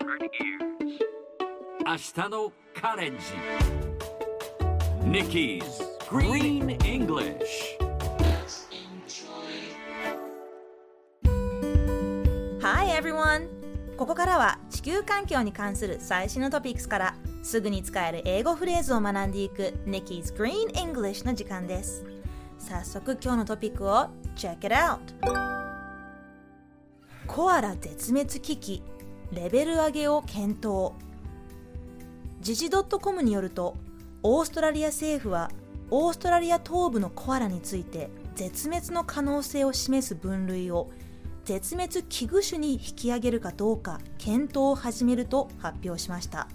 [0.00, 3.24] 明日のカレンジ
[5.02, 5.62] Nikki's
[6.08, 7.36] Green English
[12.60, 13.48] Hi everyone!
[13.96, 22.04] ここからは地球環境に関する最新のトピックスからすぐに使える英語フレーズを学んでいく Nikki's Green English の時間です
[22.60, 24.06] 早速今日のトピックを
[24.36, 24.98] Check it out!
[27.26, 28.82] コアラ絶滅危機
[29.32, 30.92] レベル上げを検討。
[32.40, 33.76] 時事 .com によると
[34.22, 35.50] オーストラリア政府は
[35.90, 40.90] オーストラリア東部のコアラについて絶滅の可能性を示す分類を
[41.44, 46.48] 絶滅危惧種に引き上げるかどうか検討を始めると発表しました。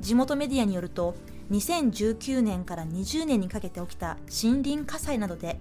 [0.00, 1.14] 地元メディアによると
[1.50, 5.58] 2019年から20年にかけて起きた森林火災などで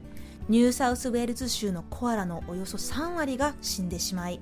[0.49, 4.39] ニューサウスウェールズ州のコアラのおよそ3割が死んでしまい森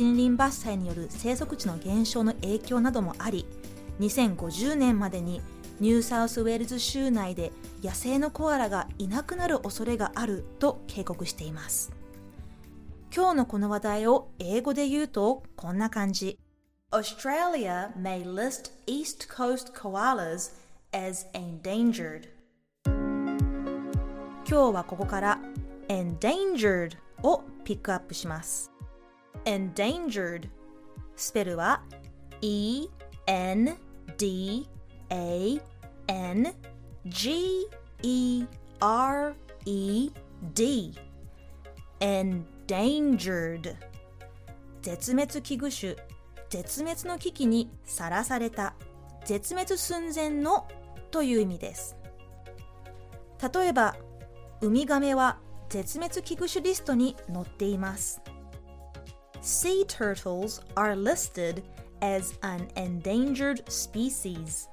[0.00, 3.46] 林伐採による生息地の減少の影響などもあり
[4.00, 5.42] 2050年までに
[5.80, 11.92] ニューサウスウェールズ州内で野生のコアラがいなくなる恐れがあると警告しています。
[13.14, 16.38] 今日のこの話題を英語で言うとこんな感じ。
[16.92, 20.52] Australia may list East Coast koalas
[20.92, 22.28] as endangered.
[24.48, 25.38] 今日はここから
[25.88, 28.71] endangered をピックアップします
[29.44, 30.48] endangered.
[31.16, 31.82] スペルは
[32.40, 32.88] E
[33.26, 33.76] N
[34.18, 34.68] D
[35.10, 35.60] A
[36.08, 36.54] N
[37.06, 37.68] G
[38.02, 38.46] E
[38.80, 39.34] R
[39.64, 40.10] E
[40.54, 40.94] D.
[42.00, 43.76] Endangered.
[44.82, 45.96] 絶滅危惧種。
[46.50, 48.74] 絶滅の危機にさらされた。
[49.24, 50.66] 絶滅寸前の
[51.10, 51.96] という意味です。
[53.54, 53.96] 例えば
[54.60, 58.20] ウミガメは絶滅危惧種リストに載っています。
[59.42, 61.64] Sea turtles are listed
[62.00, 64.68] as an endangered species.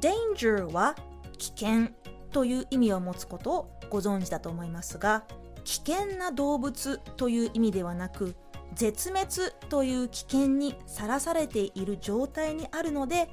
[0.00, 0.96] Danger は
[1.36, 1.88] 危険
[2.32, 5.24] という意味を持つことをご存知だと思いますが
[5.64, 8.34] 危険な動物という意味ではなく
[8.74, 13.28] 絶滅という危険にさらされている状態にあるので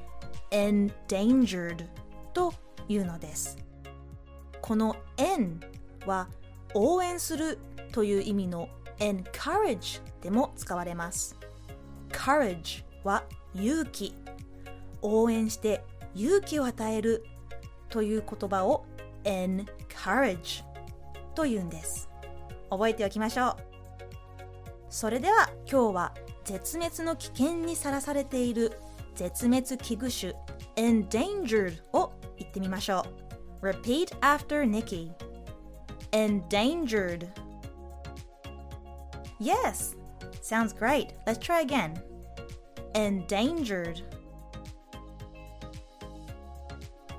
[0.51, 1.85] endangered
[2.33, 2.53] と
[2.89, 3.57] いうのです。
[4.61, 5.61] この en
[6.05, 6.27] は
[6.73, 7.59] 応援する
[7.93, 8.67] という意味の
[8.99, 11.35] encourage でも使われます。
[12.09, 14.13] courage は勇気。
[15.01, 15.83] 応援して
[16.15, 17.25] 勇気を与える
[17.89, 18.85] という言葉を
[19.23, 20.63] encourage
[21.35, 22.09] というんです。
[22.69, 23.55] 覚えておきましょう。
[24.89, 26.13] それでは今日は
[26.45, 28.79] 絶滅の危険にさらされている
[29.15, 33.05] 絶滅危惧種 endangered を言ってみましょ
[33.61, 33.67] う。
[33.67, 35.11] Repeat after Nikki
[36.11, 37.27] endangered
[39.39, 39.95] Yes
[40.41, 42.01] sounds great let's try again
[42.93, 44.03] endangered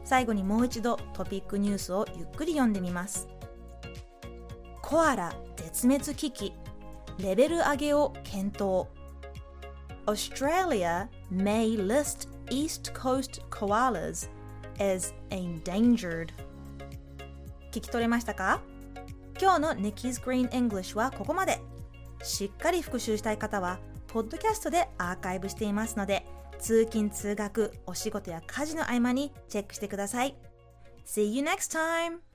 [0.04, 3.28] 最後にもう一度トピックニュースをゆっくり読んでみます
[4.80, 6.52] コアラ絶滅危機
[7.18, 8.86] レベル上げを検討
[10.06, 14.30] Australia may list East Coast koalas
[14.80, 16.30] as endangered
[17.70, 18.62] 聞き取れましたか
[19.38, 21.60] 今日の Nikki's Green English はここまで
[22.22, 26.26] しっかり復習したい方はポッドキャストでアーカイブしていますので
[26.58, 30.34] 通勤通学お仕事や家事の合間にチェックしてください
[31.06, 32.27] See you next time!